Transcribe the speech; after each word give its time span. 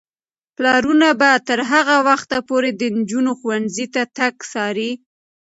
پلرونه 0.55 1.09
به 1.19 1.31
تر 1.47 1.59
هغه 1.71 1.97
وخته 2.07 2.37
پورې 2.47 2.69
د 2.79 2.81
نجونو 2.97 3.31
ښوونځي 3.39 3.87
ته 3.93 4.01
تګ 4.17 4.35
څاري. 4.51 4.91